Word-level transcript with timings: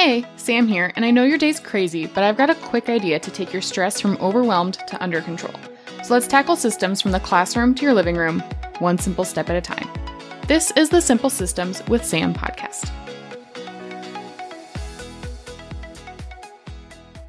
Hey, 0.00 0.24
Sam 0.36 0.68
here, 0.68 0.92
and 0.94 1.04
I 1.04 1.10
know 1.10 1.24
your 1.24 1.38
day's 1.38 1.58
crazy, 1.58 2.06
but 2.06 2.22
I've 2.22 2.36
got 2.36 2.50
a 2.50 2.54
quick 2.54 2.88
idea 2.88 3.18
to 3.18 3.32
take 3.32 3.52
your 3.52 3.60
stress 3.60 4.00
from 4.00 4.16
overwhelmed 4.18 4.74
to 4.74 5.02
under 5.02 5.20
control. 5.20 5.56
So 6.04 6.14
let's 6.14 6.28
tackle 6.28 6.54
systems 6.54 7.02
from 7.02 7.10
the 7.10 7.18
classroom 7.18 7.74
to 7.74 7.82
your 7.82 7.94
living 7.94 8.14
room, 8.14 8.38
one 8.78 8.96
simple 8.98 9.24
step 9.24 9.50
at 9.50 9.56
a 9.56 9.60
time. 9.60 9.88
This 10.46 10.70
is 10.76 10.90
the 10.90 11.00
Simple 11.00 11.30
Systems 11.30 11.84
with 11.88 12.04
Sam 12.04 12.32
podcast. 12.32 12.88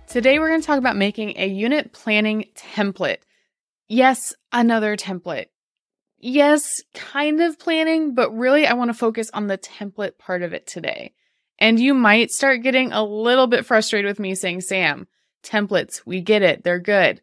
Today, 0.08 0.38
we're 0.38 0.50
going 0.50 0.62
to 0.62 0.68
talk 0.68 0.78
about 0.78 0.96
making 0.96 1.40
a 1.40 1.48
unit 1.48 1.92
planning 1.92 2.46
template. 2.56 3.24
Yes, 3.88 4.32
another 4.52 4.96
template. 4.96 5.48
Yes, 6.20 6.84
kind 6.94 7.42
of 7.42 7.58
planning, 7.58 8.14
but 8.14 8.30
really, 8.30 8.68
I 8.68 8.74
want 8.74 8.90
to 8.90 8.94
focus 8.94 9.32
on 9.34 9.48
the 9.48 9.58
template 9.58 10.20
part 10.20 10.44
of 10.44 10.54
it 10.54 10.68
today. 10.68 11.14
And 11.60 11.80
you 11.80 11.94
might 11.94 12.32
start 12.32 12.64
getting 12.64 12.92
a 12.92 13.04
little 13.04 13.48
bit 13.48 13.66
frustrated 13.66 14.10
with 14.10 14.20
me 14.20 14.34
saying, 14.34 14.62
Sam, 14.62 15.08
templates, 15.44 16.02
we 16.06 16.22
get 16.22 16.42
it, 16.42 16.64
they're 16.64 16.80
good. 16.80 17.22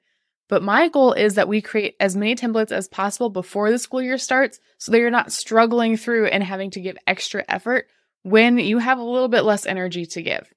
But 0.48 0.62
my 0.62 0.88
goal 0.88 1.12
is 1.12 1.34
that 1.34 1.48
we 1.48 1.60
create 1.60 1.96
as 1.98 2.14
many 2.14 2.36
templates 2.36 2.70
as 2.70 2.86
possible 2.86 3.30
before 3.30 3.70
the 3.70 3.78
school 3.78 4.02
year 4.02 4.18
starts 4.18 4.60
so 4.78 4.92
that 4.92 4.98
you're 4.98 5.10
not 5.10 5.32
struggling 5.32 5.96
through 5.96 6.26
and 6.26 6.44
having 6.44 6.70
to 6.72 6.80
give 6.80 6.96
extra 7.06 7.44
effort 7.48 7.88
when 8.22 8.58
you 8.58 8.78
have 8.78 8.98
a 8.98 9.04
little 9.04 9.28
bit 9.28 9.42
less 9.42 9.66
energy 9.66 10.06
to 10.06 10.22
give. 10.22 10.52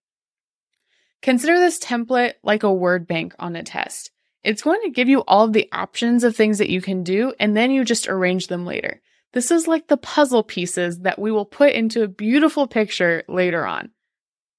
Consider 1.21 1.57
this 1.57 1.79
template 1.79 2.33
like 2.43 2.63
a 2.63 2.73
word 2.73 3.07
bank 3.07 3.33
on 3.39 3.55
a 3.55 3.63
test. 3.63 4.11
It's 4.43 4.61
going 4.61 4.81
to 4.83 4.91
give 4.91 5.09
you 5.09 5.21
all 5.21 5.45
of 5.45 5.53
the 5.53 5.67
options 5.71 6.23
of 6.23 6.35
things 6.35 6.59
that 6.59 6.69
you 6.69 6.81
can 6.81 7.03
do, 7.03 7.33
and 7.39 7.57
then 7.57 7.71
you 7.71 7.83
just 7.83 8.07
arrange 8.07 8.47
them 8.47 8.65
later. 8.65 9.01
This 9.33 9.51
is 9.51 9.67
like 9.67 9.87
the 9.87 9.97
puzzle 9.97 10.43
pieces 10.43 10.99
that 10.99 11.19
we 11.19 11.31
will 11.31 11.45
put 11.45 11.73
into 11.73 12.03
a 12.03 12.07
beautiful 12.07 12.67
picture 12.67 13.23
later 13.27 13.65
on. 13.65 13.91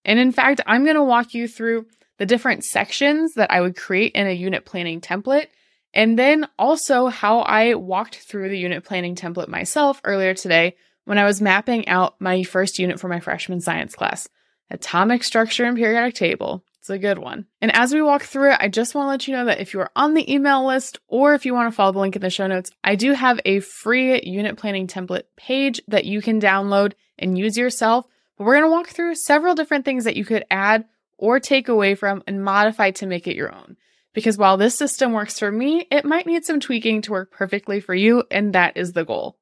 And 0.05 0.19
in 0.19 0.33
fact, 0.33 0.61
I'm 0.67 0.85
going 0.85 0.97
to 0.97 1.03
walk 1.03 1.35
you 1.35 1.49
through 1.49 1.87
the 2.19 2.27
different 2.27 2.65
sections 2.65 3.35
that 3.35 3.51
I 3.51 3.61
would 3.61 3.77
create 3.77 4.13
in 4.13 4.27
a 4.27 4.33
unit 4.33 4.65
planning 4.65 5.01
template, 5.01 5.47
and 5.93 6.19
then 6.19 6.47
also 6.59 7.07
how 7.07 7.41
I 7.41 7.75
walked 7.75 8.17
through 8.17 8.51
the 8.51 8.59
unit 8.59 8.85
planning 8.85 9.17
template 9.17 9.49
myself 9.49 10.01
earlier 10.05 10.35
today 10.35 10.77
when 11.05 11.19
I 11.19 11.25
was 11.25 11.41
mapping 11.41 11.89
out 11.89 12.21
my 12.21 12.43
first 12.43 12.79
unit 12.79 13.01
for 13.01 13.09
my 13.09 13.21
freshman 13.21 13.61
science 13.61 13.95
class 13.95 14.29
Atomic 14.71 15.25
Structure 15.25 15.65
and 15.65 15.77
Periodic 15.77 16.15
Table. 16.15 16.65
It's 16.81 16.89
a 16.89 16.99
good 16.99 17.19
one. 17.19 17.45
And 17.61 17.71
as 17.77 17.93
we 17.93 18.01
walk 18.01 18.23
through 18.23 18.53
it, 18.53 18.59
I 18.59 18.69
just 18.69 18.95
want 18.95 19.05
to 19.05 19.11
let 19.11 19.29
you 19.29 19.37
know 19.37 19.45
that 19.45 19.61
if 19.61 19.75
you 19.75 19.81
are 19.81 19.91
on 19.95 20.15
the 20.15 20.33
email 20.33 20.67
list 20.67 20.99
or 21.09 21.35
if 21.35 21.45
you 21.45 21.53
want 21.53 21.71
to 21.71 21.77
follow 21.77 21.93
the 21.93 21.99
link 21.99 22.17
in 22.17 22.23
the 22.23 22.31
show 22.31 22.47
notes, 22.47 22.71
I 22.83 22.95
do 22.95 23.13
have 23.13 23.39
a 23.45 23.61
free 23.61 24.23
unit 24.23 24.57
planning 24.57 24.87
template 24.87 25.25
page 25.37 25.83
that 25.89 26.07
you 26.07 26.23
can 26.23 26.41
download 26.41 26.95
and 27.19 27.37
use 27.37 27.59
yourself. 27.59 28.07
But 28.39 28.45
we're 28.45 28.55
going 28.55 28.65
to 28.65 28.75
walk 28.75 28.89
through 28.89 29.17
several 29.17 29.55
different 29.55 29.85
things 29.85 30.05
that 30.05 30.17
you 30.17 30.25
could 30.25 30.47
add 30.51 30.87
or 31.19 31.39
take 31.39 31.69
away 31.69 31.95
from 31.95 32.23
and 32.27 32.43
modify 32.43 32.93
to 32.93 33.07
make 33.07 33.27
it 33.27 33.37
your 33.37 33.55
own. 33.55 33.77
Because 34.15 34.39
while 34.39 34.57
this 34.57 34.75
system 34.75 35.13
works 35.13 35.39
for 35.39 35.53
me, 35.53 35.87
it 35.91 36.07
might 36.07 36.27
need 36.27 36.47
some 36.47 36.61
tweaking 36.61 37.03
to 37.03 37.13
work 37.13 37.31
perfectly 37.31 37.81
for 37.81 37.95
you, 37.95 38.25
and 38.31 38.55
that 38.55 38.79
is 38.79 38.95
the 38.95 39.05
goal. 39.05 39.39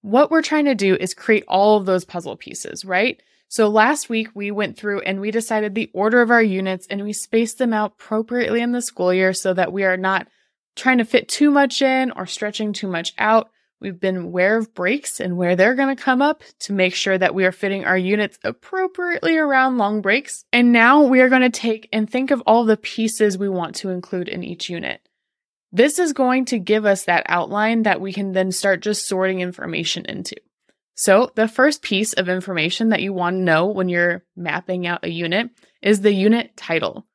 What 0.00 0.30
we're 0.30 0.42
trying 0.42 0.64
to 0.64 0.74
do 0.74 0.96
is 0.96 1.12
create 1.12 1.44
all 1.46 1.76
of 1.76 1.84
those 1.84 2.06
puzzle 2.06 2.36
pieces, 2.36 2.86
right? 2.86 3.22
So 3.54 3.68
last 3.68 4.08
week 4.08 4.30
we 4.34 4.50
went 4.50 4.76
through 4.76 5.02
and 5.02 5.20
we 5.20 5.30
decided 5.30 5.76
the 5.76 5.88
order 5.94 6.20
of 6.20 6.32
our 6.32 6.42
units 6.42 6.88
and 6.90 7.04
we 7.04 7.12
spaced 7.12 7.58
them 7.58 7.72
out 7.72 7.92
appropriately 7.92 8.60
in 8.60 8.72
the 8.72 8.82
school 8.82 9.14
year 9.14 9.32
so 9.32 9.54
that 9.54 9.72
we 9.72 9.84
are 9.84 9.96
not 9.96 10.26
trying 10.74 10.98
to 10.98 11.04
fit 11.04 11.28
too 11.28 11.52
much 11.52 11.80
in 11.80 12.10
or 12.10 12.26
stretching 12.26 12.72
too 12.72 12.88
much 12.88 13.14
out. 13.16 13.50
We've 13.80 14.00
been 14.00 14.16
aware 14.16 14.56
of 14.56 14.74
breaks 14.74 15.20
and 15.20 15.36
where 15.36 15.54
they're 15.54 15.76
going 15.76 15.94
to 15.94 16.02
come 16.02 16.20
up 16.20 16.42
to 16.62 16.72
make 16.72 16.96
sure 16.96 17.16
that 17.16 17.32
we 17.32 17.44
are 17.44 17.52
fitting 17.52 17.84
our 17.84 17.96
units 17.96 18.40
appropriately 18.42 19.36
around 19.36 19.78
long 19.78 20.02
breaks. 20.02 20.44
And 20.52 20.72
now 20.72 21.02
we 21.02 21.20
are 21.20 21.28
going 21.28 21.42
to 21.42 21.48
take 21.48 21.88
and 21.92 22.10
think 22.10 22.32
of 22.32 22.42
all 22.46 22.64
the 22.64 22.76
pieces 22.76 23.38
we 23.38 23.48
want 23.48 23.76
to 23.76 23.90
include 23.90 24.28
in 24.28 24.42
each 24.42 24.68
unit. 24.68 25.08
This 25.70 26.00
is 26.00 26.12
going 26.12 26.46
to 26.46 26.58
give 26.58 26.86
us 26.86 27.04
that 27.04 27.26
outline 27.28 27.84
that 27.84 28.00
we 28.00 28.12
can 28.12 28.32
then 28.32 28.50
start 28.50 28.82
just 28.82 29.06
sorting 29.06 29.38
information 29.38 30.06
into. 30.06 30.34
So, 30.94 31.32
the 31.34 31.48
first 31.48 31.82
piece 31.82 32.12
of 32.12 32.28
information 32.28 32.90
that 32.90 33.02
you 33.02 33.12
want 33.12 33.34
to 33.34 33.42
know 33.42 33.66
when 33.66 33.88
you're 33.88 34.24
mapping 34.36 34.86
out 34.86 35.04
a 35.04 35.10
unit 35.10 35.50
is 35.82 36.00
the 36.00 36.12
unit 36.12 36.56
title. 36.56 37.06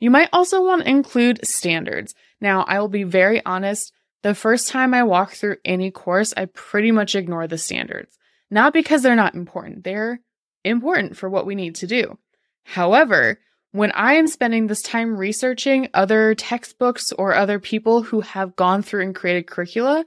You 0.00 0.10
might 0.10 0.28
also 0.32 0.62
want 0.62 0.82
to 0.82 0.90
include 0.90 1.46
standards. 1.46 2.14
Now, 2.40 2.64
I 2.66 2.80
will 2.80 2.88
be 2.88 3.04
very 3.04 3.44
honest, 3.44 3.92
the 4.22 4.34
first 4.34 4.68
time 4.68 4.94
I 4.94 5.04
walk 5.04 5.32
through 5.32 5.56
any 5.64 5.90
course, 5.90 6.34
I 6.36 6.46
pretty 6.46 6.90
much 6.90 7.14
ignore 7.14 7.46
the 7.46 7.58
standards. 7.58 8.18
Not 8.50 8.72
because 8.72 9.02
they're 9.02 9.14
not 9.14 9.34
important, 9.34 9.84
they're 9.84 10.20
important 10.64 11.16
for 11.16 11.28
what 11.28 11.46
we 11.46 11.54
need 11.54 11.76
to 11.76 11.86
do. 11.86 12.18
However, 12.64 13.38
when 13.72 13.92
I 13.92 14.14
am 14.14 14.26
spending 14.26 14.66
this 14.66 14.82
time 14.82 15.16
researching 15.16 15.88
other 15.94 16.34
textbooks 16.34 17.12
or 17.12 17.34
other 17.34 17.60
people 17.60 18.02
who 18.02 18.20
have 18.22 18.56
gone 18.56 18.82
through 18.82 19.02
and 19.02 19.14
created 19.14 19.46
curricula, 19.46 20.04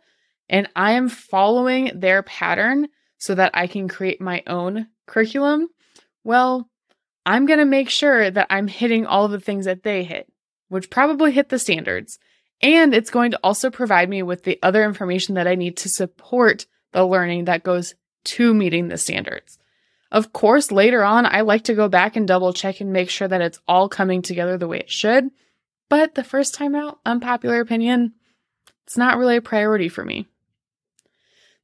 and 0.49 0.67
I 0.75 0.93
am 0.93 1.07
following 1.07 1.91
their 1.95 2.23
pattern, 2.23 2.87
so 3.21 3.35
that 3.35 3.51
I 3.53 3.67
can 3.67 3.87
create 3.87 4.19
my 4.19 4.41
own 4.47 4.87
curriculum, 5.05 5.69
well, 6.23 6.67
I'm 7.23 7.45
going 7.45 7.59
to 7.59 7.65
make 7.65 7.91
sure 7.91 8.31
that 8.31 8.47
I'm 8.49 8.67
hitting 8.67 9.05
all 9.05 9.25
of 9.25 9.31
the 9.31 9.39
things 9.39 9.65
that 9.65 9.83
they 9.83 10.03
hit, 10.03 10.27
which 10.69 10.89
probably 10.89 11.31
hit 11.31 11.49
the 11.49 11.59
standards. 11.59 12.17
And 12.63 12.95
it's 12.95 13.11
going 13.11 13.29
to 13.31 13.39
also 13.43 13.69
provide 13.69 14.09
me 14.09 14.23
with 14.23 14.41
the 14.43 14.57
other 14.63 14.83
information 14.83 15.35
that 15.35 15.45
I 15.45 15.53
need 15.53 15.77
to 15.77 15.89
support 15.89 16.65
the 16.93 17.05
learning 17.05 17.45
that 17.45 17.61
goes 17.61 17.93
to 18.23 18.55
meeting 18.55 18.87
the 18.87 18.97
standards. 18.97 19.59
Of 20.11 20.33
course, 20.33 20.71
later 20.71 21.03
on, 21.03 21.27
I 21.27 21.41
like 21.41 21.65
to 21.65 21.75
go 21.75 21.87
back 21.87 22.15
and 22.15 22.27
double 22.27 22.53
check 22.53 22.81
and 22.81 22.91
make 22.91 23.11
sure 23.11 23.27
that 23.27 23.41
it's 23.41 23.59
all 23.67 23.87
coming 23.87 24.23
together 24.23 24.57
the 24.57 24.67
way 24.67 24.79
it 24.79 24.89
should. 24.89 25.29
But 25.89 26.15
the 26.15 26.23
first 26.23 26.55
time 26.55 26.73
out, 26.73 26.99
unpopular 27.05 27.59
opinion, 27.59 28.15
it's 28.87 28.97
not 28.97 29.19
really 29.19 29.37
a 29.37 29.41
priority 29.41 29.89
for 29.89 30.03
me. 30.03 30.27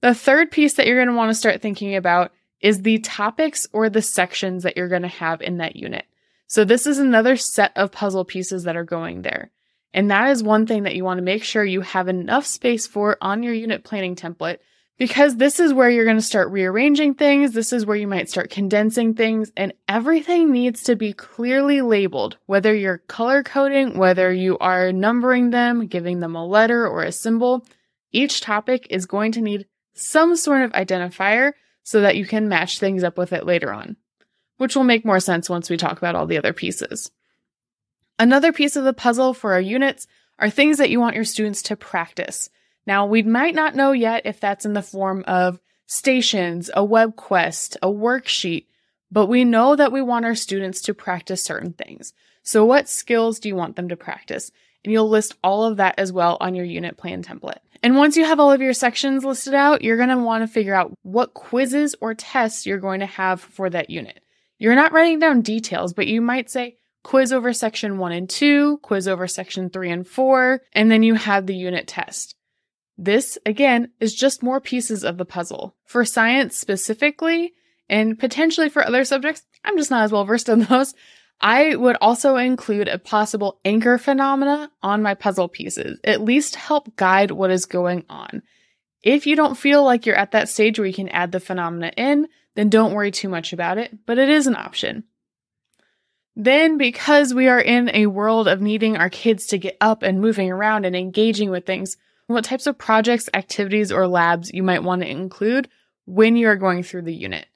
The 0.08 0.16
third 0.16 0.52
piece 0.52 0.76
that 0.76 0.88
you're 0.88 0.96
going 0.96 1.10
to 1.10 1.14
want 1.16 1.32
to 1.32 1.36
start 1.36 1.62
thinking 1.62 1.94
about 1.98 2.32
is 2.62 2.82
the 2.82 3.00
topics 3.00 3.68
or 3.74 3.90
the 3.90 4.02
sections 4.02 4.64
that 4.64 4.78
you're 4.78 4.88
going 4.88 5.02
to 5.02 5.10
have 5.10 5.42
in 5.42 5.58
that 5.58 5.76
unit. 5.76 6.06
So 6.48 6.64
this 6.64 6.88
is 6.88 6.98
another 6.98 7.36
set 7.36 7.74
of 7.76 7.92
puzzle 7.92 8.24
pieces 8.24 8.64
that 8.64 8.78
are 8.78 8.86
going 8.86 9.24
there. 9.24 9.52
And 9.94 10.10
that 10.10 10.30
is 10.30 10.42
one 10.42 10.66
thing 10.66 10.84
that 10.84 10.96
you 10.96 11.04
want 11.04 11.18
to 11.18 11.26
make 11.26 11.44
sure 11.44 11.62
you 11.66 11.82
have 11.82 12.08
enough 12.08 12.46
space 12.46 12.88
for 12.88 13.18
on 13.20 13.44
your 13.44 13.54
unit 13.54 13.84
planning 13.84 14.16
template 14.16 14.60
because 14.98 15.36
this 15.36 15.60
is 15.60 15.74
where 15.74 15.90
you're 15.90 16.06
going 16.06 16.16
to 16.16 16.22
start 16.22 16.52
rearranging 16.52 17.16
things. 17.16 17.52
This 17.52 17.74
is 17.74 17.86
where 17.86 17.98
you 17.98 18.08
might 18.08 18.30
start 18.30 18.50
condensing 18.50 19.14
things 19.14 19.52
and 19.58 19.74
everything 19.90 20.54
needs 20.54 20.84
to 20.84 20.96
be 20.96 21.12
clearly 21.12 21.82
labeled, 21.82 22.38
whether 22.46 22.74
you're 22.74 23.00
color 23.00 23.44
coding, 23.44 23.98
whether 23.98 24.32
you 24.32 24.58
are 24.60 24.94
numbering 24.94 25.50
them, 25.50 25.88
giving 25.88 26.22
them 26.22 26.38
a 26.38 26.48
letter 26.48 26.88
or 26.88 27.04
a 27.04 27.12
symbol. 27.12 27.66
Each 28.14 28.40
topic 28.40 28.88
is 28.90 29.06
going 29.06 29.34
to 29.34 29.42
need 29.42 29.66
some 30.00 30.36
sort 30.36 30.62
of 30.62 30.72
identifier 30.72 31.54
so 31.84 32.02
that 32.02 32.18
you 32.18 32.26
can 32.26 32.50
match 32.50 32.80
things 32.80 33.04
up 33.04 33.18
with 33.18 33.34
it 33.34 33.46
later 33.46 33.72
on, 33.72 33.96
which 34.58 34.76
will 34.76 34.84
make 34.84 35.06
more 35.06 35.20
sense 35.20 35.50
once 35.50 35.70
we 35.70 35.78
talk 35.78 35.98
about 35.98 36.16
all 36.16 36.28
the 36.28 36.38
other 36.38 36.54
pieces. 36.54 37.12
Another 38.20 38.52
piece 38.52 38.76
of 38.76 38.84
the 38.84 38.94
puzzle 38.94 39.34
for 39.34 39.54
our 39.54 39.62
units 39.62 40.08
are 40.40 40.50
things 40.50 40.78
that 40.78 40.90
you 40.90 41.00
want 41.00 41.16
your 41.16 41.24
students 41.24 41.62
to 41.64 41.76
practice. 41.76 42.50
Now, 42.86 43.06
we 43.06 43.24
might 43.24 43.56
not 43.56 43.76
know 43.76 43.92
yet 43.92 44.26
if 44.26 44.40
that's 44.40 44.66
in 44.66 44.74
the 44.74 44.82
form 44.82 45.24
of 45.28 45.60
stations, 45.88 46.70
a 46.74 46.84
web 46.84 47.16
quest, 47.16 47.78
a 47.82 47.88
worksheet, 47.88 48.66
but 49.12 49.28
we 49.28 49.44
know 49.46 49.76
that 49.76 49.92
we 49.92 50.02
want 50.02 50.26
our 50.26 50.36
students 50.36 50.82
to 50.82 50.94
practice 50.94 51.44
certain 51.44 51.74
things. 51.74 52.14
So 52.44 52.66
what 52.66 52.90
skills 52.90 53.40
do 53.40 53.50
you 53.50 53.56
want 53.56 53.76
them 53.76 53.90
to 53.90 53.98
practice? 53.98 54.52
And 54.84 54.92
you'll 54.92 55.10
list 55.10 55.36
all 55.44 55.64
of 55.64 55.78
that 55.78 55.96
as 55.98 56.12
well 56.12 56.38
on 56.40 56.56
your 56.56 56.66
unit 56.66 56.98
plan 56.98 57.24
template. 57.24 57.60
And 57.84 57.96
once 57.96 58.18
you 58.18 58.26
have 58.26 58.40
all 58.40 58.52
of 58.52 58.62
your 58.62 58.74
sections 58.74 59.24
listed 59.24 59.54
out, 59.54 59.82
you're 59.82 59.98
going 59.98 60.10
to 60.10 60.18
want 60.18 60.44
to 60.44 60.48
figure 60.48 60.74
out 60.74 60.94
what 61.04 61.34
quizzes 61.34 61.96
or 62.02 62.14
tests 62.14 62.66
you're 62.66 62.80
going 62.80 63.02
to 63.02 63.06
have 63.06 63.42
for 63.42 63.70
that 63.70 63.90
unit. 63.90 64.22
You're 64.58 64.76
not 64.76 64.92
writing 64.92 65.20
down 65.20 65.42
details, 65.42 65.94
but 65.94 66.08
you 66.08 66.22
might 66.22 66.50
say 66.50 66.78
quiz 67.04 67.32
over 67.32 67.54
section 67.54 67.98
one 67.98 68.12
and 68.12 68.30
two, 68.30 68.80
quiz 68.80 69.08
over 69.08 69.28
section 69.28 69.70
three 69.70 69.92
and 69.92 70.08
four, 70.08 70.62
and 70.74 70.92
then 70.92 71.04
you 71.04 71.14
have 71.14 71.46
the 71.46 71.56
unit 71.56 71.88
test. 71.88 72.36
This, 72.98 73.38
again, 73.46 73.92
is 74.00 74.16
just 74.16 74.42
more 74.42 74.60
pieces 74.60 75.04
of 75.04 75.18
the 75.18 75.26
puzzle. 75.26 75.76
For 75.86 76.04
science 76.04 76.58
specifically, 76.58 77.54
and 77.88 78.18
potentially 78.18 78.70
for 78.70 78.86
other 78.86 79.06
subjects, 79.06 79.44
I'm 79.64 79.78
just 79.78 79.92
not 79.92 80.04
as 80.04 80.12
well 80.12 80.26
versed 80.26 80.50
in 80.50 80.62
those. 80.62 80.94
I 81.40 81.76
would 81.76 81.98
also 82.02 82.36
include 82.36 82.88
a 82.88 82.98
possible 82.98 83.60
anchor 83.64 83.98
phenomena 83.98 84.72
on 84.82 85.04
my 85.04 85.14
puzzle 85.14 85.48
pieces, 85.48 86.00
at 86.04 86.22
least 86.22 86.56
help 86.56 86.96
guide 86.96 87.32
what 87.32 87.52
is 87.52 87.66
going 87.66 88.06
on. 88.10 88.42
If 89.04 89.28
you 89.28 89.36
don't 89.36 89.58
feel 89.58 89.84
like 89.84 90.06
you're 90.06 90.16
at 90.16 90.32
that 90.32 90.50
stage 90.50 90.80
where 90.80 90.88
you 90.88 90.94
can 90.94 91.10
add 91.10 91.32
the 91.32 91.40
phenomena 91.40 91.92
in, 91.96 92.28
then 92.56 92.70
don't 92.70 92.94
worry 92.94 93.12
too 93.12 93.30
much 93.30 93.54
about 93.54 93.78
it, 93.78 94.06
but 94.06 94.18
it 94.18 94.30
is 94.30 94.48
an 94.48 94.56
option. 94.56 95.04
Then, 96.36 96.78
because 96.78 97.34
we 97.34 97.48
are 97.48 97.60
in 97.60 97.90
a 97.94 98.08
world 98.08 98.48
of 98.48 98.62
needing 98.62 98.98
our 98.98 99.10
kids 99.10 99.48
to 99.48 99.58
get 99.58 99.78
up 99.80 100.04
and 100.04 100.22
moving 100.22 100.52
around 100.52 100.86
and 100.86 100.96
engaging 100.96 101.50
with 101.50 101.66
things, 101.66 101.98
what 102.28 102.44
types 102.44 102.68
of 102.68 102.78
projects, 102.78 103.30
activities, 103.34 103.92
or 103.92 104.08
labs 104.08 104.52
you 104.54 104.62
might 104.64 104.84
want 104.84 105.02
to 105.02 105.10
include 105.10 105.70
when 106.06 106.36
you 106.36 106.48
are 106.48 106.56
going 106.56 106.84
through 106.84 107.04
the 107.04 107.16
unit. 107.16 107.48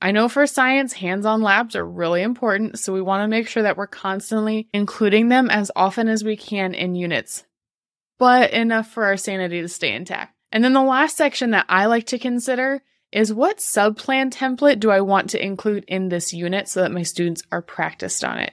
I 0.00 0.12
know 0.12 0.28
for 0.28 0.46
science, 0.46 0.92
hands 0.92 1.26
on 1.26 1.42
labs 1.42 1.74
are 1.74 1.84
really 1.84 2.22
important, 2.22 2.78
so 2.78 2.92
we 2.92 3.02
want 3.02 3.24
to 3.24 3.28
make 3.28 3.48
sure 3.48 3.64
that 3.64 3.76
we're 3.76 3.88
constantly 3.88 4.68
including 4.72 5.28
them 5.28 5.50
as 5.50 5.72
often 5.74 6.08
as 6.08 6.22
we 6.22 6.36
can 6.36 6.72
in 6.72 6.94
units, 6.94 7.44
but 8.16 8.52
enough 8.52 8.88
for 8.88 9.04
our 9.04 9.16
sanity 9.16 9.60
to 9.60 9.68
stay 9.68 9.92
intact. 9.92 10.34
And 10.52 10.62
then 10.62 10.72
the 10.72 10.82
last 10.82 11.16
section 11.16 11.50
that 11.50 11.66
I 11.68 11.86
like 11.86 12.06
to 12.06 12.18
consider 12.18 12.82
is 13.10 13.32
what 13.32 13.58
subplan 13.58 14.30
template 14.30 14.78
do 14.78 14.90
I 14.90 15.00
want 15.00 15.30
to 15.30 15.44
include 15.44 15.84
in 15.88 16.10
this 16.10 16.32
unit 16.32 16.68
so 16.68 16.82
that 16.82 16.92
my 16.92 17.02
students 17.02 17.42
are 17.50 17.62
practiced 17.62 18.22
on 18.22 18.38
it? 18.38 18.52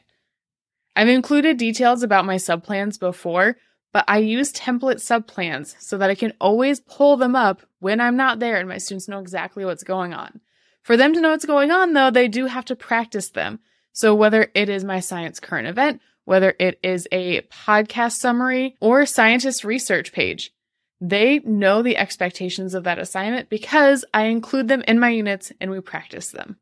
I've 0.96 1.10
included 1.10 1.58
details 1.58 2.04
about 2.04 2.26
my 2.26 2.36
subplans 2.36 3.00
before, 3.00 3.58
but 3.94 4.06
I 4.08 4.18
use 4.18 4.52
template 4.52 4.96
subplans 4.96 5.76
so 5.80 5.98
that 5.98 6.10
I 6.10 6.16
can 6.16 6.34
always 6.42 6.80
pull 6.80 7.18
them 7.18 7.36
up 7.36 7.62
when 7.80 8.02
I'm 8.02 8.18
not 8.18 8.40
there 8.40 8.58
and 8.58 8.68
my 8.68 8.78
students 8.78 9.08
know 9.08 9.20
exactly 9.20 9.64
what's 9.64 9.84
going 9.84 10.14
on. 10.14 10.40
For 10.86 10.98
them 10.98 11.16
to 11.16 11.20
know 11.20 11.32
what's 11.32 11.46
going 11.46 11.72
on, 11.72 11.94
though, 11.94 12.12
they 12.12 12.28
do 12.28 12.46
have 12.46 12.66
to 12.66 12.76
practice 12.76 13.30
them. 13.30 13.60
So 13.92 14.14
whether 14.14 14.52
it 14.54 14.70
is 14.70 14.84
my 14.84 15.00
science 15.00 15.40
current 15.40 15.68
event, 15.68 16.00
whether 16.26 16.54
it 16.60 16.78
is 16.84 17.08
a 17.12 17.42
podcast 17.42 18.18
summary 18.18 18.78
or 18.80 19.08
scientist 19.08 19.64
research 19.64 20.12
page, 20.12 20.54
they 21.02 21.40
know 21.40 21.82
the 21.82 21.98
expectations 21.98 22.76
of 22.76 22.84
that 22.84 23.00
assignment 23.00 23.50
because 23.50 24.06
I 24.14 24.26
include 24.26 24.68
them 24.68 24.84
in 24.88 25.00
my 25.00 25.10
units 25.10 25.52
and 25.60 25.72
we 25.72 25.80
practice 25.80 26.30
them. 26.30 26.60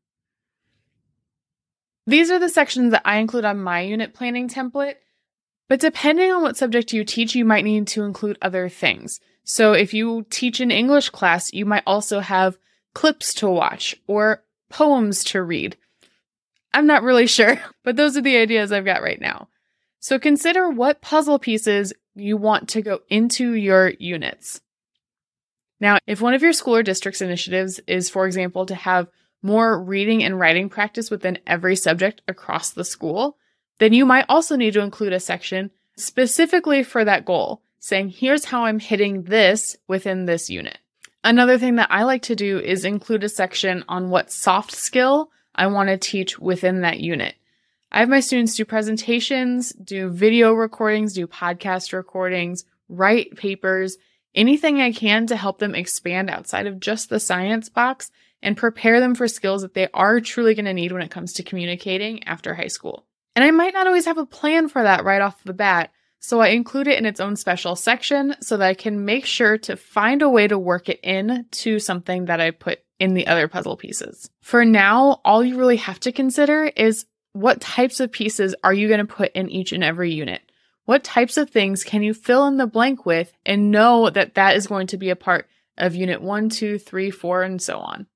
These 2.08 2.32
are 2.32 2.40
the 2.40 2.48
sections 2.48 2.92
that 2.92 3.02
I 3.04 3.18
include 3.18 3.44
on 3.44 3.62
my 3.62 3.82
unit 3.82 4.14
planning 4.14 4.48
template, 4.48 4.96
but 5.68 5.82
depending 5.82 6.32
on 6.32 6.42
what 6.42 6.56
subject 6.56 6.94
you 6.94 7.04
teach, 7.04 7.36
you 7.36 7.44
might 7.44 7.66
need 7.66 7.88
to 7.88 8.04
include 8.04 8.38
other 8.42 8.70
things. 8.70 9.20
So 9.44 9.74
if 9.74 9.94
you 9.94 10.26
teach 10.30 10.62
an 10.62 10.72
English 10.72 11.10
class, 11.10 11.52
you 11.52 11.66
might 11.66 11.84
also 11.86 12.22
have 12.22 12.58
clips 12.94 13.34
to 13.36 13.50
watch 13.50 13.96
or 14.08 14.44
poems 14.70 15.24
to 15.26 15.42
read. 15.42 15.78
I'm 16.74 16.88
not 16.88 17.04
really 17.04 17.28
sure, 17.38 17.60
but 17.84 17.96
those 17.96 18.18
are 18.18 18.22
the 18.22 18.38
ideas 18.38 18.72
I've 18.72 18.86
got 18.86 19.04
right 19.04 19.20
now. 19.22 19.50
So 20.00 20.20
consider 20.20 20.70
what 20.70 21.02
puzzle 21.02 21.40
pieces 21.40 21.94
you 22.16 22.38
want 22.38 22.70
to 22.70 22.82
go 22.82 23.00
into 23.10 23.54
your 23.54 23.94
units. 24.00 24.62
Now, 25.80 25.98
if 26.08 26.22
one 26.22 26.34
of 26.34 26.42
your 26.42 26.54
school 26.54 26.76
or 26.76 26.84
district's 26.84 27.22
initiatives 27.22 27.80
is, 27.88 28.10
for 28.10 28.26
example, 28.26 28.66
to 28.66 28.76
have 28.76 29.08
more 29.42 29.82
reading 29.82 30.24
and 30.24 30.40
writing 30.40 30.70
practice 30.70 31.12
within 31.12 31.40
every 31.46 31.76
subject 31.76 32.22
across 32.28 32.72
the 32.72 32.86
school, 32.86 33.38
then 33.80 33.94
you 33.94 34.06
might 34.06 34.26
also 34.30 34.56
need 34.56 34.74
to 34.74 34.82
include 34.82 35.14
a 35.14 35.20
section 35.20 35.72
specifically 35.98 36.84
for 36.84 37.04
that 37.04 37.26
goal, 37.26 37.62
saying, 37.80 38.10
here's 38.10 38.46
how 38.46 38.66
I'm 38.66 38.80
hitting 38.80 39.24
this 39.24 39.76
within 39.88 40.26
this 40.26 40.50
unit. 40.50 40.78
Another 41.24 41.58
thing 41.58 41.76
that 41.78 41.92
I 41.92 42.04
like 42.04 42.24
to 42.24 42.36
do 42.36 42.60
is 42.60 42.84
include 42.84 43.24
a 43.24 43.30
section 43.30 43.86
on 43.88 44.10
what 44.10 44.32
soft 44.32 44.72
skill 44.72 45.32
I 45.56 45.68
want 45.68 45.88
to 45.88 45.98
teach 45.98 46.38
within 46.38 46.82
that 46.82 47.00
unit. 47.00 47.36
I 47.92 48.00
have 48.00 48.10
my 48.10 48.20
students 48.20 48.56
do 48.56 48.66
presentations, 48.66 49.72
do 49.72 50.10
video 50.10 50.54
recordings, 50.54 51.14
do 51.14 51.28
podcast 51.28 51.94
recordings, 51.94 52.66
write 52.90 53.38
papers, 53.38 53.98
anything 54.36 54.82
I 54.82 54.92
can 54.92 55.28
to 55.28 55.38
help 55.38 55.60
them 55.60 55.76
expand 55.76 56.30
outside 56.30 56.68
of 56.68 56.80
just 56.80 57.10
the 57.10 57.20
science 57.20 57.70
box 57.70 58.12
and 58.42 58.58
prepare 58.58 59.00
them 59.00 59.16
for 59.16 59.28
skills 59.28 59.62
that 59.62 59.76
they 59.76 59.88
are 59.94 60.20
truly 60.20 60.56
going 60.56 60.66
to 60.66 60.74
need 60.74 60.92
when 60.92 61.04
it 61.04 61.12
comes 61.12 61.34
to 61.34 61.44
communicating 61.44 62.24
after 62.26 62.54
high 62.54 62.68
school. 62.68 63.06
And 63.36 63.46
I 63.46 63.52
might 63.52 63.74
not 63.74 63.88
always 63.88 64.06
have 64.06 64.18
a 64.18 64.26
plan 64.26 64.68
for 64.68 64.84
that 64.84 65.06
right 65.06 65.22
off 65.22 65.44
the 65.44 65.54
bat, 65.54 65.92
so 66.24 66.40
I 66.40 66.48
include 66.48 66.88
it 66.88 66.98
in 66.98 67.06
its 67.06 67.20
own 67.20 67.36
special 67.36 67.76
section 67.76 68.38
so 68.40 68.56
that 68.56 68.66
I 68.66 68.76
can 68.76 69.04
make 69.04 69.26
sure 69.26 69.58
to 69.58 69.76
find 69.76 70.22
a 70.22 70.30
way 70.30 70.48
to 70.48 70.58
work 70.58 70.88
it 70.88 71.02
in 71.04 71.46
to 71.52 71.80
something 71.80 72.26
that 72.26 72.40
I 72.40 72.52
put 72.52 72.80
in 72.98 73.14
the 73.14 73.28
other 73.28 73.50
puzzle 73.50 73.76
pieces. 73.76 74.30
For 74.42 74.64
now, 74.64 75.20
all 75.26 75.44
you 75.44 75.58
really 75.58 75.76
have 75.76 76.00
to 76.00 76.14
consider 76.14 76.72
is 76.78 77.06
what 77.34 77.60
types 77.60 78.00
of 78.00 78.14
pieces 78.14 78.56
are 78.64 78.74
you 78.74 78.88
going 78.88 79.06
to 79.06 79.14
put 79.14 79.34
in 79.34 79.50
each 79.50 79.74
and 79.74 79.84
every 79.84 80.14
unit? 80.14 80.42
What 80.86 81.04
types 81.04 81.36
of 81.36 81.50
things 81.50 81.84
can 81.84 82.04
you 82.04 82.14
fill 82.14 82.48
in 82.48 82.56
the 82.56 82.68
blank 82.68 83.06
with 83.06 83.34
and 83.46 83.70
know 83.70 84.10
that 84.10 84.36
that 84.36 84.56
is 84.56 84.68
going 84.68 84.88
to 84.88 84.98
be 84.98 85.10
a 85.10 85.18
part 85.18 85.50
of 85.78 85.94
unit 85.94 86.22
one, 86.22 86.48
two, 86.48 86.80
three, 86.80 87.12
four, 87.12 87.44
and 87.44 87.62
so 87.62 87.80
on? 87.80 88.08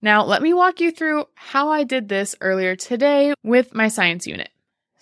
Now, 0.00 0.24
let 0.24 0.40
me 0.40 0.54
walk 0.54 0.80
you 0.80 0.90
through 0.90 1.26
how 1.34 1.68
I 1.68 1.84
did 1.84 2.08
this 2.08 2.34
earlier 2.40 2.74
today 2.74 3.34
with 3.42 3.74
my 3.74 3.88
science 3.88 4.26
unit. 4.26 4.48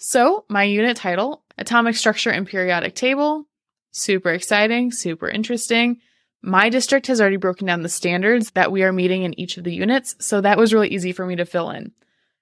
So, 0.04 0.44
my 0.48 0.64
unit 0.64 0.96
title, 0.96 1.41
Atomic 1.58 1.96
Structure 1.96 2.30
and 2.30 2.46
Periodic 2.46 2.94
Table, 2.94 3.46
super 3.90 4.30
exciting, 4.30 4.90
super 4.90 5.28
interesting. 5.28 6.00
My 6.42 6.70
district 6.70 7.06
has 7.06 7.20
already 7.20 7.36
broken 7.36 7.66
down 7.66 7.82
the 7.82 7.88
standards 7.88 8.50
that 8.52 8.72
we 8.72 8.82
are 8.82 8.92
meeting 8.92 9.22
in 9.22 9.38
each 9.38 9.56
of 9.56 9.64
the 9.64 9.74
units, 9.74 10.16
so 10.18 10.40
that 10.40 10.58
was 10.58 10.74
really 10.74 10.88
easy 10.88 11.12
for 11.12 11.24
me 11.24 11.36
to 11.36 11.44
fill 11.44 11.70
in. 11.70 11.92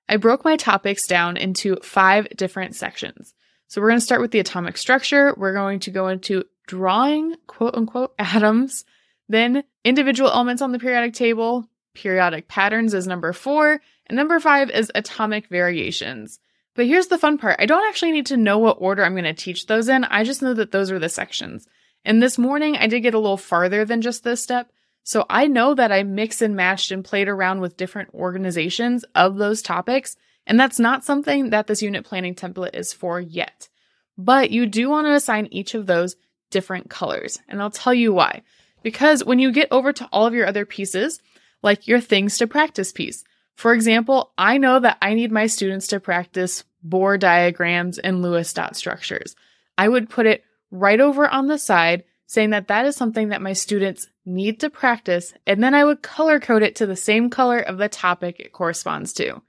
I 0.09 0.17
broke 0.17 0.45
my 0.45 0.57
topics 0.57 1.07
down 1.07 1.37
into 1.37 1.77
five 1.83 2.29
different 2.37 2.75
sections. 2.75 3.35
So 3.69 3.81
we're 3.81 3.91
going 3.91 4.01
to 4.01 4.05
start 4.05 4.21
with 4.21 4.33
the 4.33 4.41
atomic 4.41 4.77
structure. 4.77 5.35
We're 5.37 5.55
going 5.55 5.79
to 5.81 5.91
go 5.93 6.09
into 6.09 6.45
drawing 6.67 7.37
quote 7.47 7.75
unquote 7.75 8.15
atoms, 8.19 8.85
then 9.29 9.63
individual 9.85 10.31
elements 10.31 10.63
on 10.63 10.73
the 10.73 10.79
periodic 10.79 11.15
table, 11.15 11.69
periodic 11.95 12.49
patterns 12.49 12.95
is 12.95 13.07
number 13.07 13.33
four, 13.33 13.81
and 14.07 14.17
number 14.17 14.41
five 14.41 14.71
is 14.71 14.91
atomic 14.95 15.49
variations. 15.49 16.41
But 16.75 16.87
here's 16.87 17.09
the 17.09 17.19
fun 17.19 17.39
part 17.39 17.57
I 17.59 17.67
don't 17.67 17.89
actually 17.89 18.13
need 18.13 18.27
to 18.27 18.37
know 18.37 18.59
what 18.59 18.79
order 18.81 19.05
I'm 19.05 19.15
going 19.15 19.25
to 19.25 19.35
teach 19.35 19.67
those 19.67 19.89
in. 19.89 20.05
I 20.05 20.25
just 20.25 20.43
know 20.43 20.55
that 20.55 20.73
those 20.73 20.91
are 20.91 20.99
the 20.99 21.09
sections. 21.09 21.67
And 22.05 22.23
this 22.23 22.39
morning, 22.39 22.77
I 22.77 22.87
did 22.87 23.01
get 23.01 23.15
a 23.15 23.19
little 23.19 23.37
farther 23.37 23.85
than 23.85 24.01
just 24.01 24.25
this 24.25 24.43
step. 24.43 24.71
So 25.03 25.27
I 25.29 25.47
know 25.47 25.75
that 25.75 25.93
I 25.93 26.03
mix 26.03 26.41
and 26.41 26.55
matched 26.55 26.91
and 26.91 27.05
played 27.05 27.29
around 27.29 27.61
with 27.61 27.77
different 27.77 28.15
organizations 28.15 29.05
of 29.15 29.37
those 29.37 29.63
topics. 29.63 30.17
And 30.47 30.59
that's 30.59 30.79
not 30.79 31.05
something 31.05 31.51
that 31.51 31.67
this 31.67 31.83
unit 31.83 32.05
planning 32.05 32.35
template 32.35 32.75
is 32.75 32.93
for 32.93 33.21
yet. 33.21 33.69
But 34.17 34.51
you 34.51 34.67
do 34.67 34.89
want 34.89 35.07
to 35.07 35.15
assign 35.15 35.49
each 35.51 35.75
of 35.75 35.87
those 35.87 36.17
different 36.51 36.91
colors. 36.91 37.39
And 37.49 37.61
I'll 37.61 37.71
tell 37.71 37.95
you 37.95 38.13
why. 38.13 38.43
Because 38.83 39.25
when 39.25 39.39
you 39.39 39.53
get 39.53 39.69
over 39.71 39.93
to 39.93 40.09
all 40.13 40.27
of 40.27 40.35
your 40.35 40.47
other 40.47 40.65
pieces, 40.65 41.21
like 41.63 41.87
your 41.87 42.01
things 42.01 42.39
to 42.39 42.47
practice 42.47 42.93
piece, 42.93 43.25
for 43.61 43.75
example, 43.75 44.33
I 44.39 44.57
know 44.57 44.81
that 44.81 44.97
I 45.03 45.13
need 45.13 45.31
my 45.31 45.47
students 45.47 45.89
to 45.89 46.01
practice 46.01 46.65
Bohr 46.83 47.21
diagrams 47.21 47.99
and 47.99 48.23
Lewis 48.23 48.55
dot 48.55 48.75
structures. 48.75 49.37
I 49.77 49.87
would 49.87 50.09
put 50.09 50.25
it 50.25 50.45
right 50.71 50.99
over 50.99 51.29
on 51.29 51.47
the 51.47 51.59
side 51.59 52.05
saying 52.25 52.51
that 52.51 52.69
that 52.69 52.87
is 52.87 52.97
something 52.97 53.29
that 53.29 53.43
my 53.43 53.53
students 53.53 54.09
need 54.25 54.61
to 54.61 54.71
practice, 54.71 55.35
and 55.47 55.63
then 55.63 55.75
I 55.75 55.85
would 55.85 56.01
color 56.01 56.41
code 56.41 56.63
it 56.63 56.77
to 56.77 56.87
the 56.87 56.97
same 56.97 57.29
color 57.29 57.59
of 57.59 57.77
the 57.77 57.91
topic 57.91 58.41
it 58.41 58.55
corresponds 58.55 59.13
to. 59.15 59.43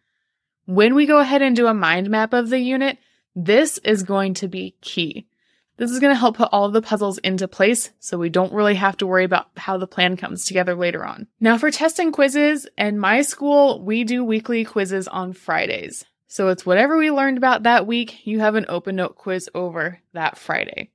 When 0.65 0.93
we 0.93 1.05
go 1.05 1.19
ahead 1.19 1.41
and 1.41 1.55
do 1.55 1.67
a 1.67 1.73
mind 1.73 2.09
map 2.09 2.33
of 2.33 2.49
the 2.49 2.59
unit, 2.59 2.97
this 3.33 3.77
is 3.77 4.03
going 4.03 4.33
to 4.33 4.49
be 4.49 4.75
key. 4.81 5.25
This 5.81 5.89
is 5.89 5.99
going 5.99 6.13
to 6.13 6.19
help 6.19 6.37
put 6.37 6.49
all 6.51 6.65
of 6.65 6.73
the 6.73 6.81
puzzles 6.83 7.17
into 7.17 7.47
place 7.47 7.89
so 7.97 8.15
we 8.15 8.29
don't 8.29 8.53
really 8.53 8.75
have 8.75 8.97
to 8.97 9.07
worry 9.07 9.23
about 9.23 9.47
how 9.57 9.79
the 9.79 9.87
plan 9.87 10.15
comes 10.15 10.45
together 10.45 10.75
later 10.75 11.03
on. 11.03 11.25
Now 11.39 11.57
for 11.57 11.71
testing 11.71 12.11
quizzes, 12.11 12.67
in 12.77 12.99
my 12.99 13.23
school, 13.23 13.83
we 13.83 14.03
do 14.03 14.23
weekly 14.23 14.63
quizzes 14.63 15.07
on 15.07 15.33
Fridays. 15.33 16.05
So 16.27 16.49
it's 16.49 16.67
whatever 16.67 16.99
we 16.99 17.09
learned 17.09 17.39
about 17.39 17.63
that 17.63 17.87
week, 17.87 18.27
you 18.27 18.41
have 18.41 18.53
an 18.53 18.67
open 18.69 18.97
note 18.97 19.15
quiz 19.15 19.49
over 19.55 19.99
that 20.13 20.37
Friday 20.37 20.91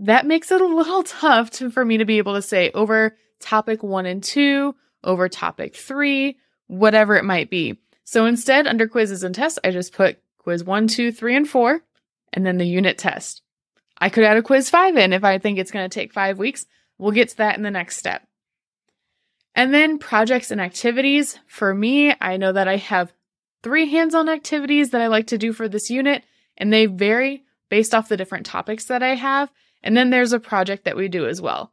that 0.00 0.26
makes 0.26 0.50
it 0.50 0.60
a 0.60 0.66
little 0.66 1.02
tough 1.04 1.50
to, 1.52 1.70
for 1.70 1.84
me 1.84 1.98
to 1.98 2.04
be 2.04 2.18
able 2.18 2.34
to 2.34 2.42
say 2.42 2.72
over 2.72 3.16
topic 3.38 3.84
one 3.84 4.06
and 4.06 4.24
two, 4.24 4.74
over 5.04 5.28
topic 5.28 5.76
three, 5.76 6.36
whatever 6.66 7.14
it 7.14 7.24
might 7.24 7.48
be. 7.48 7.78
So 8.02 8.26
instead, 8.26 8.66
under 8.66 8.88
quizzes 8.88 9.22
and 9.22 9.36
tests, 9.36 9.60
I 9.62 9.70
just 9.70 9.92
put 9.92 10.18
quiz 10.38 10.64
one, 10.64 10.88
two, 10.88 11.12
three, 11.12 11.36
and 11.36 11.48
four, 11.48 11.82
and 12.32 12.44
then 12.44 12.58
the 12.58 12.66
unit 12.66 12.98
test. 12.98 13.42
I 13.98 14.08
could 14.08 14.24
add 14.24 14.36
a 14.36 14.42
quiz 14.42 14.70
five 14.70 14.96
in 14.96 15.12
if 15.12 15.24
I 15.24 15.38
think 15.38 15.58
it's 15.58 15.70
going 15.70 15.88
to 15.88 15.94
take 15.94 16.12
five 16.12 16.38
weeks. 16.38 16.66
We'll 16.98 17.12
get 17.12 17.30
to 17.30 17.36
that 17.38 17.56
in 17.56 17.62
the 17.62 17.70
next 17.70 17.96
step. 17.96 18.26
And 19.54 19.72
then 19.72 19.98
projects 19.98 20.50
and 20.50 20.60
activities. 20.60 21.38
For 21.46 21.74
me, 21.74 22.14
I 22.20 22.36
know 22.36 22.52
that 22.52 22.68
I 22.68 22.76
have 22.76 23.12
three 23.62 23.88
hands 23.88 24.14
on 24.14 24.28
activities 24.28 24.90
that 24.90 25.00
I 25.00 25.06
like 25.06 25.28
to 25.28 25.38
do 25.38 25.52
for 25.52 25.68
this 25.68 25.90
unit, 25.90 26.24
and 26.56 26.72
they 26.72 26.86
vary 26.86 27.44
based 27.70 27.94
off 27.94 28.08
the 28.08 28.16
different 28.16 28.46
topics 28.46 28.86
that 28.86 29.02
I 29.02 29.14
have. 29.14 29.50
And 29.82 29.96
then 29.96 30.10
there's 30.10 30.32
a 30.32 30.40
project 30.40 30.84
that 30.84 30.96
we 30.96 31.08
do 31.08 31.26
as 31.26 31.40
well. 31.40 31.72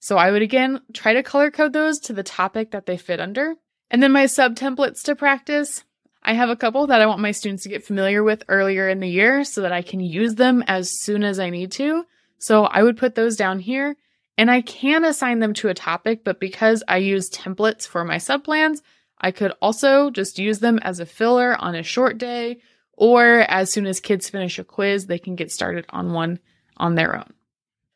So 0.00 0.16
I 0.16 0.30
would 0.30 0.42
again 0.42 0.80
try 0.92 1.12
to 1.12 1.22
color 1.22 1.50
code 1.50 1.72
those 1.72 1.98
to 2.00 2.12
the 2.12 2.22
topic 2.22 2.70
that 2.70 2.86
they 2.86 2.96
fit 2.96 3.20
under. 3.20 3.54
And 3.90 4.02
then 4.02 4.12
my 4.12 4.26
sub 4.26 4.54
templates 4.54 5.02
to 5.02 5.14
practice. 5.14 5.84
I 6.30 6.34
have 6.34 6.48
a 6.48 6.54
couple 6.54 6.86
that 6.86 7.00
I 7.00 7.06
want 7.06 7.18
my 7.20 7.32
students 7.32 7.64
to 7.64 7.68
get 7.68 7.82
familiar 7.82 8.22
with 8.22 8.44
earlier 8.48 8.88
in 8.88 9.00
the 9.00 9.08
year 9.08 9.42
so 9.42 9.62
that 9.62 9.72
I 9.72 9.82
can 9.82 9.98
use 9.98 10.36
them 10.36 10.62
as 10.68 10.88
soon 11.00 11.24
as 11.24 11.40
I 11.40 11.50
need 11.50 11.72
to. 11.72 12.06
So 12.38 12.66
I 12.66 12.84
would 12.84 12.96
put 12.96 13.16
those 13.16 13.34
down 13.34 13.58
here 13.58 13.96
and 14.38 14.48
I 14.48 14.60
can 14.60 15.04
assign 15.04 15.40
them 15.40 15.54
to 15.54 15.70
a 15.70 15.74
topic, 15.74 16.22
but 16.22 16.38
because 16.38 16.84
I 16.86 16.98
use 16.98 17.30
templates 17.30 17.84
for 17.84 18.04
my 18.04 18.18
sub 18.18 18.44
plans, 18.44 18.80
I 19.20 19.32
could 19.32 19.54
also 19.60 20.10
just 20.10 20.38
use 20.38 20.60
them 20.60 20.78
as 20.78 21.00
a 21.00 21.04
filler 21.04 21.56
on 21.56 21.74
a 21.74 21.82
short 21.82 22.16
day 22.16 22.60
or 22.92 23.40
as 23.40 23.72
soon 23.72 23.86
as 23.86 23.98
kids 23.98 24.30
finish 24.30 24.60
a 24.60 24.62
quiz, 24.62 25.06
they 25.06 25.18
can 25.18 25.34
get 25.34 25.50
started 25.50 25.84
on 25.90 26.12
one 26.12 26.38
on 26.76 26.94
their 26.94 27.16
own. 27.16 27.34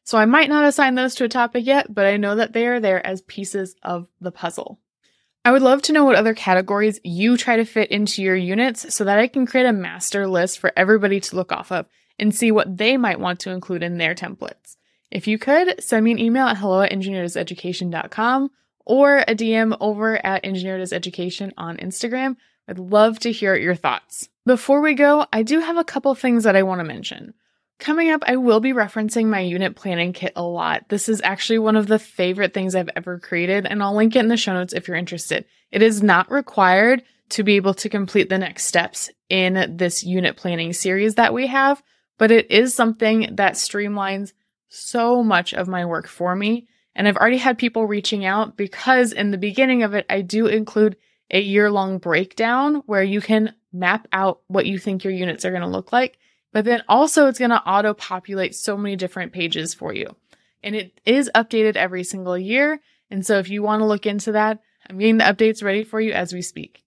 So 0.03 0.19
I 0.19 0.25
might 0.25 0.49
not 0.49 0.65
assign 0.65 0.97
those 0.97 1.15
to 1.15 1.25
a 1.25 1.29
topic 1.29 1.65
yet, 1.65 1.95
but 1.95 2.05
I 2.05 2.17
know 2.17 2.35
that 2.35 2.53
they 2.53 2.67
are 2.67 2.81
there 2.81 3.07
as 3.07 3.23
pieces 3.23 3.77
of 3.85 4.09
the 4.21 4.33
puzzle. 4.33 4.81
I 5.47 5.53
would 5.53 5.63
love 5.63 5.83
to 5.83 5.93
know 5.93 6.05
what 6.05 6.17
other 6.17 6.33
categories 6.33 7.01
you 7.05 7.37
try 7.37 7.57
to 7.57 7.67
fit 7.67 7.91
into 7.91 8.23
your 8.23 8.37
units 8.37 8.95
so 8.95 9.05
that 9.05 9.19
I 9.19 9.27
can 9.27 9.45
create 9.45 9.67
a 9.67 9.75
master 9.75 10.27
list 10.27 10.59
for 10.59 10.73
everybody 10.75 11.21
to 11.21 11.37
look 11.37 11.53
off 11.53 11.71
of 11.71 11.87
and 12.19 12.35
see 12.35 12.51
what 12.51 12.79
they 12.79 12.97
might 12.97 13.21
want 13.21 13.41
to 13.41 13.51
include 13.51 13.83
in 13.83 13.99
their 13.99 14.15
templates. 14.15 14.77
If 15.11 15.29
you 15.29 15.39
could, 15.39 15.83
send 15.85 16.03
me 16.03 16.13
an 16.13 16.19
email 16.19 16.47
at 16.47 16.57
hello 16.57 16.81
at 16.81 16.93
engineerdoeseducation.com 16.93 18.51
or 18.87 19.19
a 19.19 19.35
DM 19.35 19.77
over 19.81 20.25
at 20.25 20.45
engineerdoeseducation 20.45 21.53
on 21.59 21.77
Instagram. 21.77 22.37
I'd 22.67 22.79
love 22.79 23.19
to 23.21 23.33
hear 23.33 23.55
your 23.55 23.75
thoughts. 23.75 24.31
Before 24.47 24.81
we 24.81 24.95
go, 24.95 25.27
I 25.31 25.43
do 25.43 25.61
have 25.61 25.77
a 25.77 25.85
couple 25.85 26.15
things 26.15 26.45
that 26.45 26.57
I 26.57 26.63
want 26.63 26.81
to 26.81 26.85
mention. 26.85 27.35
Coming 27.79 28.11
up, 28.11 28.23
I 28.27 28.37
will 28.37 28.61
be 28.61 28.73
referencing 28.73 29.27
my 29.27 29.41
unit 29.41 29.75
planning 29.75 30.13
kit 30.13 30.33
a 30.37 30.43
lot. 30.43 30.89
This 30.89 31.09
is 31.09 31.21
actually 31.23 31.59
one 31.59 31.77
of 31.77 31.87
the 31.87 31.99
favorite 31.99 32.55
things 32.55 32.75
I've 32.75 32.91
ever 32.95 33.19
created, 33.19 33.67
and 33.67 33.83
I'll 33.83 33.97
link 33.97 34.15
it 34.15 34.21
in 34.21 34.29
the 34.29 34.37
show 34.37 34.53
notes 34.53 34.73
if 34.73 34.87
you're 34.87 34.97
interested. 34.97 35.45
It 35.73 35.83
is 35.83 36.03
not 36.03 36.31
required 36.31 37.03
to 37.31 37.43
be 37.43 37.57
able 37.57 37.75
to 37.75 37.89
complete 37.89 38.29
the 38.29 38.39
next 38.39 38.65
steps 38.65 39.11
in 39.29 39.77
this 39.77 40.05
unit 40.05 40.37
planning 40.37 40.73
series 40.73 41.17
that 41.17 41.35
we 41.35 41.49
have, 41.49 41.83
but 42.17 42.31
it 42.31 42.51
is 42.51 42.75
something 42.75 43.35
that 43.37 43.55
streamlines 43.55 44.33
so 44.69 45.23
much 45.23 45.53
of 45.53 45.69
my 45.69 45.85
work 45.85 46.07
for 46.07 46.35
me. 46.35 46.69
And 46.95 47.09
I've 47.09 47.17
already 47.17 47.39
had 47.39 47.59
people 47.59 47.87
reaching 47.87 48.25
out 48.25 48.57
because 48.57 49.13
in 49.13 49.31
the 49.33 49.39
beginning 49.39 49.83
of 49.83 49.95
it, 49.95 50.07
I 50.09 50.21
do 50.21 50.47
include 50.47 50.97
a 51.31 51.41
year 51.41 51.71
long 51.71 51.99
breakdown 51.99 52.83
where 52.87 53.03
you 53.03 53.21
can 53.21 53.55
map 53.73 54.07
out 54.13 54.41
what 54.47 54.67
you 54.67 54.79
think 54.79 55.03
your 55.03 55.13
units 55.13 55.45
are 55.45 55.51
going 55.51 55.63
to 55.63 55.69
look 55.69 55.93
like. 55.93 56.19
But 56.55 56.65
then 56.65 56.85
also 56.89 57.27
it's 57.27 57.41
going 57.41 57.51
to 57.51 57.69
auto 57.69 57.95
populate 57.95 58.55
so 58.55 58.77
many 58.77 58.95
different 58.95 59.33
pages 59.33 59.75
for 59.75 59.93
you. 59.93 60.15
And 60.63 60.77
it 60.77 61.01
is 61.05 61.29
updated 61.35 61.75
every 61.75 62.05
single 62.05 62.39
year. 62.39 62.81
And 63.11 63.27
so 63.27 63.39
if 63.39 63.51
you 63.51 63.63
want 63.63 63.81
to 63.81 63.87
look 63.87 64.07
into 64.07 64.33
that, 64.33 64.61
I'm 64.89 64.97
getting 64.97 65.19
the 65.19 65.25
updates 65.25 65.65
ready 65.65 65.83
for 65.83 66.01
you 66.01 66.13
as 66.13 66.33
we 66.33 66.43
speak. 66.43 66.85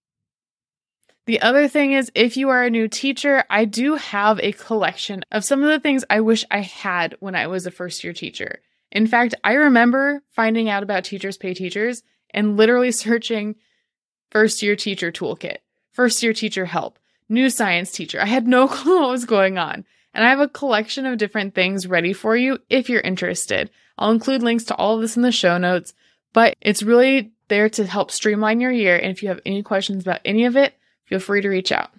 The 1.26 1.42
other 1.42 1.68
thing 1.68 1.92
is, 1.92 2.10
if 2.16 2.38
you 2.38 2.48
are 2.48 2.64
a 2.64 2.70
new 2.70 2.88
teacher, 2.88 3.44
I 3.50 3.66
do 3.66 3.96
have 3.96 4.40
a 4.40 4.54
collection 4.54 5.26
of 5.34 5.44
some 5.44 5.62
of 5.62 5.70
the 5.70 5.82
things 5.82 6.06
I 6.10 6.22
wish 6.22 6.46
I 6.50 6.60
had 6.60 7.18
when 7.20 7.36
I 7.36 7.48
was 7.48 7.66
a 7.66 7.72
first 7.72 8.06
year 8.06 8.14
teacher. 8.14 8.60
In 8.90 9.06
fact, 9.06 9.36
I 9.44 9.54
remember 9.54 10.24
finding 10.30 10.70
out 10.70 10.82
about 10.82 11.04
Teachers 11.04 11.36
Pay 11.36 11.54
Teachers 11.54 12.04
and 12.30 12.56
literally 12.56 12.92
searching 12.94 13.56
first 14.32 14.62
year 14.64 14.78
teacher 14.78 15.12
toolkit, 15.12 15.58
first 15.92 16.24
year 16.24 16.32
teacher 16.32 16.64
help, 16.64 16.98
new 17.30 17.50
science 17.50 17.92
teacher. 17.92 18.22
I 18.22 18.26
had 18.26 18.48
no 18.48 18.68
clue 18.68 19.02
what 19.02 19.10
was 19.10 19.26
going 19.26 19.58
on. 19.58 19.86
And 20.14 20.26
I 20.26 20.30
have 20.30 20.40
a 20.40 20.48
collection 20.48 21.06
of 21.06 21.20
different 21.20 21.54
things 21.54 21.86
ready 21.86 22.12
for 22.12 22.36
you 22.36 22.60
if 22.70 22.90
you're 22.90 23.02
interested. 23.02 23.70
I'll 23.98 24.12
include 24.12 24.42
links 24.42 24.64
to 24.66 24.76
all 24.76 24.96
of 24.96 25.02
this 25.02 25.16
in 25.16 25.22
the 25.22 25.32
show 25.32 25.58
notes, 25.58 25.94
but 26.34 26.56
it's 26.62 26.82
really 26.82 27.32
there 27.50 27.70
to 27.70 27.86
help 27.86 28.12
streamline 28.12 28.60
your 28.60 28.72
year. 28.72 28.96
And 28.96 29.12
if 29.12 29.22
you 29.22 29.30
have 29.30 29.40
any 29.46 29.64
questions 29.64 30.04
about 30.04 30.22
any 30.26 30.46
of 30.46 30.56
it, 30.58 30.74
feel 31.06 31.20
free 31.20 31.42
to 31.42 31.50
reach 31.50 31.72
out. 31.72 31.92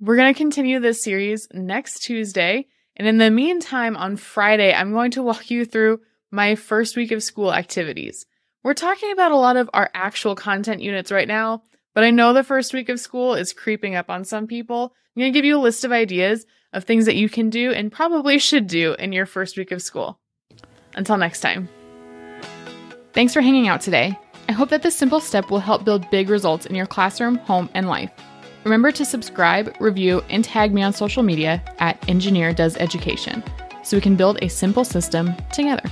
We're 0.00 0.16
going 0.16 0.32
to 0.32 0.38
continue 0.38 0.78
this 0.78 1.02
series 1.02 1.48
next 1.52 2.00
Tuesday. 2.00 2.66
And 2.96 3.08
in 3.08 3.18
the 3.18 3.30
meantime, 3.30 3.96
on 3.96 4.16
Friday, 4.16 4.72
I'm 4.72 4.92
going 4.92 5.10
to 5.12 5.22
walk 5.22 5.50
you 5.50 5.64
through 5.64 6.00
my 6.30 6.54
first 6.54 6.96
week 6.96 7.12
of 7.12 7.22
school 7.22 7.52
activities. 7.52 8.26
We're 8.62 8.74
talking 8.74 9.12
about 9.12 9.32
a 9.32 9.36
lot 9.36 9.56
of 9.56 9.70
our 9.72 9.90
actual 9.94 10.34
content 10.34 10.82
units 10.82 11.12
right 11.12 11.28
now, 11.28 11.62
but 11.96 12.04
I 12.04 12.10
know 12.10 12.34
the 12.34 12.44
first 12.44 12.74
week 12.74 12.90
of 12.90 13.00
school 13.00 13.32
is 13.32 13.54
creeping 13.54 13.94
up 13.94 14.10
on 14.10 14.22
some 14.26 14.46
people. 14.46 14.92
I'm 15.16 15.20
going 15.20 15.32
to 15.32 15.38
give 15.38 15.46
you 15.46 15.56
a 15.56 15.58
list 15.58 15.82
of 15.82 15.92
ideas 15.92 16.44
of 16.74 16.84
things 16.84 17.06
that 17.06 17.16
you 17.16 17.30
can 17.30 17.48
do 17.48 17.72
and 17.72 17.90
probably 17.90 18.38
should 18.38 18.66
do 18.66 18.94
in 18.98 19.14
your 19.14 19.24
first 19.24 19.56
week 19.56 19.72
of 19.72 19.80
school. 19.80 20.20
Until 20.94 21.16
next 21.16 21.40
time. 21.40 21.70
Thanks 23.14 23.32
for 23.32 23.40
hanging 23.40 23.66
out 23.66 23.80
today. 23.80 24.18
I 24.46 24.52
hope 24.52 24.68
that 24.68 24.82
this 24.82 24.94
simple 24.94 25.20
step 25.20 25.50
will 25.50 25.58
help 25.58 25.86
build 25.86 26.10
big 26.10 26.28
results 26.28 26.66
in 26.66 26.74
your 26.74 26.84
classroom, 26.84 27.36
home, 27.36 27.70
and 27.72 27.88
life. 27.88 28.10
Remember 28.64 28.92
to 28.92 29.06
subscribe, 29.06 29.74
review, 29.80 30.22
and 30.28 30.44
tag 30.44 30.74
me 30.74 30.82
on 30.82 30.92
social 30.92 31.22
media 31.22 31.62
at 31.78 32.06
Engineer 32.10 32.52
Does 32.52 32.76
Education 32.76 33.42
so 33.82 33.96
we 33.96 34.02
can 34.02 34.16
build 34.16 34.38
a 34.42 34.48
simple 34.48 34.84
system 34.84 35.34
together. 35.50 35.90